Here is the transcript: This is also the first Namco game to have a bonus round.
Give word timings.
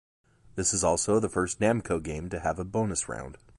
This 0.55 0.73
is 0.73 0.83
also 0.83 1.19
the 1.19 1.29
first 1.29 1.59
Namco 1.59 2.01
game 2.01 2.27
to 2.29 2.39
have 2.39 2.57
a 2.57 2.65
bonus 2.65 3.07
round. 3.07 3.37